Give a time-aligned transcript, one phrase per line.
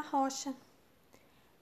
[0.00, 0.54] rocha.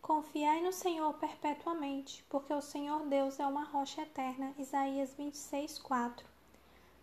[0.01, 4.55] Confiai no Senhor perpetuamente, porque o Senhor Deus é uma rocha eterna.
[4.59, 6.27] Isaías 26, 4.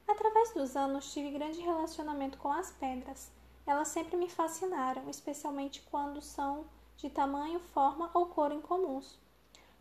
[0.07, 3.29] Através dos anos tive grande relacionamento com as pedras.
[3.66, 6.66] Elas sempre me fascinaram, especialmente quando são
[6.98, 9.20] de tamanho, forma ou cor incomuns.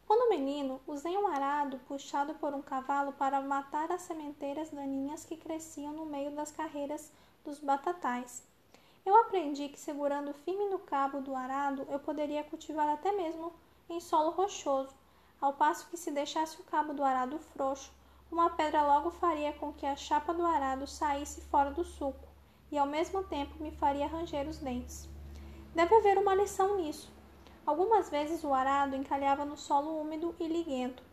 [0.06, 5.36] Quando menino, usei um arado puxado por um cavalo para matar as sementeiras daninhas que
[5.36, 7.10] cresciam no meio das carreiras
[7.44, 8.44] dos batatais.
[9.06, 13.52] Eu aprendi que segurando firme no cabo do arado eu poderia cultivar até mesmo
[13.88, 14.92] em solo rochoso,
[15.40, 17.92] ao passo que se deixasse o cabo do arado frouxo,
[18.32, 22.26] uma pedra logo faria com que a chapa do arado saísse fora do suco
[22.72, 25.08] e ao mesmo tempo me faria ranger os dentes.
[25.72, 27.08] Deve haver uma lição nisso.
[27.64, 31.04] Algumas vezes o arado encalhava no solo úmido e liguento.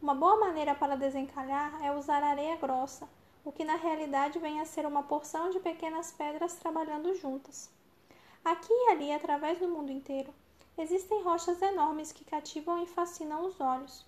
[0.00, 3.06] Uma boa maneira para desencalhar é usar areia grossa,
[3.44, 7.70] o que na realidade vem a ser uma porção de pequenas pedras trabalhando juntas.
[8.42, 10.32] Aqui e ali, através do mundo inteiro,
[10.78, 14.06] existem rochas enormes que cativam e fascinam os olhos.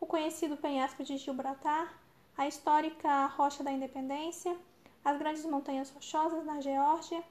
[0.00, 1.94] O conhecido penhasco de Gibraltar,
[2.36, 4.56] a histórica Rocha da Independência,
[5.04, 7.22] as grandes montanhas rochosas da Geórgia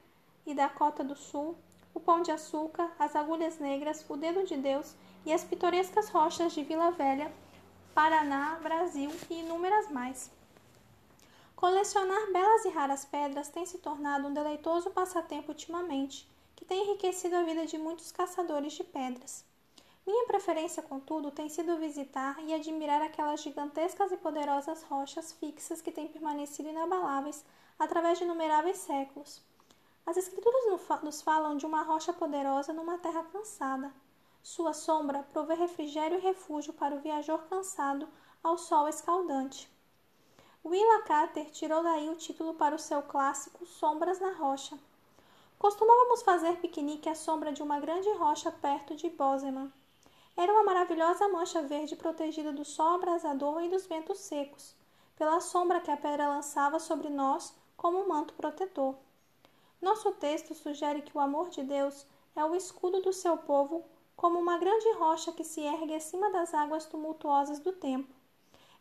[0.46, 1.56] e da Cota do Sul,
[1.94, 6.54] o Pão de Açúcar, as Agulhas Negras, o Dedo de Deus e as pitorescas rochas
[6.54, 7.32] de Vila Velha,
[7.94, 10.32] Paraná, Brasil e inúmeras mais.
[11.62, 17.36] Colecionar belas e raras pedras tem se tornado um deleitoso passatempo ultimamente, que tem enriquecido
[17.36, 19.46] a vida de muitos caçadores de pedras.
[20.04, 25.92] Minha preferência, contudo, tem sido visitar e admirar aquelas gigantescas e poderosas rochas fixas que
[25.92, 27.46] têm permanecido inabaláveis
[27.78, 29.40] através de inumeráveis séculos.
[30.04, 33.94] As Escrituras nos falam de uma rocha poderosa numa terra cansada.
[34.42, 38.10] Sua sombra provê refrigério e refúgio para o viajor cansado
[38.42, 39.71] ao sol escaldante.
[40.64, 44.78] Willa Carter tirou daí o título para o seu clássico Sombras na Rocha.
[45.58, 49.74] Costumávamos fazer piquenique à sombra de uma grande rocha perto de Bozeman.
[50.38, 54.76] Era uma maravilhosa mancha verde protegida do sol abrasador e dos ventos secos,
[55.18, 58.96] pela sombra que a pedra lançava sobre nós como um manto protetor.
[59.82, 62.06] Nosso texto sugere que o amor de Deus
[62.36, 63.84] é o escudo do seu povo,
[64.16, 68.14] como uma grande rocha que se ergue acima das águas tumultuosas do tempo.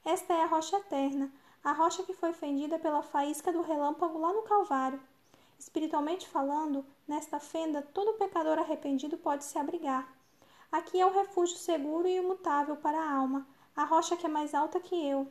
[0.04, 1.32] Esta é a rocha eterna,
[1.62, 5.00] a rocha que foi fendida pela faísca do relâmpago lá no Calvário.
[5.59, 10.09] Espiritualmente falando, nesta fenda todo pecador arrependido pode se abrigar.
[10.72, 14.54] Aqui é o refúgio seguro e imutável para a alma, a rocha que é mais
[14.54, 15.26] alta que eu.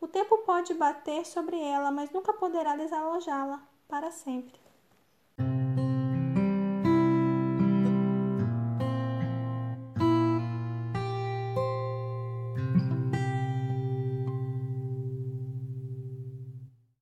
[0.00, 4.58] O tempo pode bater sobre ela, mas nunca poderá desalojá-la para sempre.